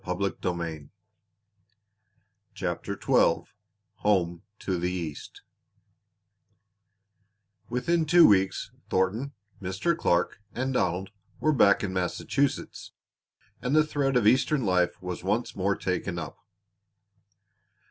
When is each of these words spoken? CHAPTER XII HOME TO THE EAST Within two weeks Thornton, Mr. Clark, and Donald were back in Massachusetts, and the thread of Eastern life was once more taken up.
CHAPTER 2.55 2.99
XII 2.99 3.45
HOME 3.97 4.41
TO 4.57 4.79
THE 4.79 4.91
EAST 4.91 5.41
Within 7.69 8.05
two 8.07 8.25
weeks 8.25 8.71
Thornton, 8.89 9.33
Mr. 9.61 9.95
Clark, 9.95 10.39
and 10.55 10.73
Donald 10.73 11.11
were 11.39 11.53
back 11.53 11.83
in 11.83 11.93
Massachusetts, 11.93 12.93
and 13.61 13.75
the 13.75 13.85
thread 13.85 14.17
of 14.17 14.25
Eastern 14.25 14.65
life 14.65 14.99
was 15.03 15.23
once 15.23 15.55
more 15.55 15.75
taken 15.75 16.17
up. 16.17 16.39